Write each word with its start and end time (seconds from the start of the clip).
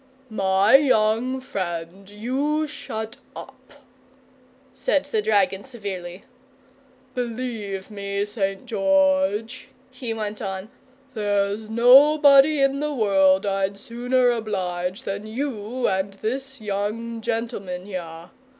"My 0.31 0.77
young 0.77 1.39
friend, 1.41 2.09
you 2.09 2.65
shut 2.65 3.17
up," 3.35 3.85
said 4.73 5.05
the 5.05 5.21
dragon 5.21 5.63
severely. 5.63 6.23
"Believe 7.13 7.91
me, 7.91 8.25
St. 8.25 8.65
George," 8.65 9.67
he 9.91 10.11
went 10.11 10.41
on, 10.41 10.71
"there's 11.13 11.69
nobody 11.69 12.61
in 12.63 12.79
the 12.79 12.95
world 12.95 13.45
I'd 13.45 13.77
sooner 13.77 14.31
oblige 14.31 15.03
than 15.03 15.27
you 15.27 15.87
and 15.87 16.15
this 16.15 16.59
young 16.59 17.21
gentleman 17.21 17.85
here. 17.85 18.31